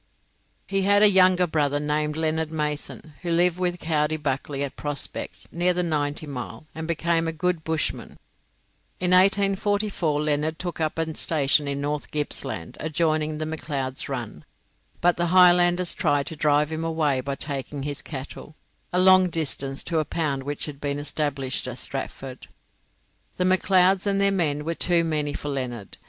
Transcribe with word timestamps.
He 0.65 0.81
had 0.81 1.03
a 1.03 1.07
younger 1.11 1.45
brother 1.45 1.79
named 1.79 2.17
Leonard 2.17 2.51
Mason, 2.51 3.13
who 3.21 3.31
lived 3.31 3.59
with 3.59 3.77
Coady 3.79 4.17
Buckley 4.17 4.63
at 4.63 4.75
Prospect, 4.75 5.53
near 5.53 5.75
the 5.75 5.83
Ninety 5.83 6.25
Mile, 6.25 6.65
and 6.73 6.87
became 6.87 7.27
a 7.27 7.31
good 7.31 7.63
bushman. 7.63 8.17
In 8.99 9.11
1844 9.11 10.19
Leonard 10.23 10.57
took 10.57 10.81
up 10.81 10.97
a 10.97 11.15
station 11.15 11.67
in 11.67 11.81
North 11.81 12.09
Gippsland 12.11 12.77
adjoining 12.79 13.37
the 13.37 13.45
McLeod's 13.45 14.09
run, 14.09 14.43
but 15.01 15.17
the 15.17 15.27
Highlanders 15.27 15.93
tried 15.93 16.25
to 16.25 16.35
drive 16.35 16.71
him 16.71 16.83
away 16.83 17.21
by 17.21 17.35
taking 17.35 17.83
his 17.83 18.01
cattle 18.01 18.55
a 18.91 18.97
long 18.99 19.29
distance 19.29 19.83
to 19.83 19.99
a 19.99 20.03
pound 20.03 20.41
which 20.41 20.65
had 20.65 20.81
been 20.81 20.97
established 20.97 21.67
at 21.67 21.77
Stratford. 21.77 22.47
The 23.37 23.43
McLeods 23.43 24.07
and 24.07 24.19
their 24.19 24.31
men 24.31 24.65
were 24.65 24.73
too 24.73 25.03
many 25.03 25.33
for 25.33 25.49
Leonard. 25.49 25.99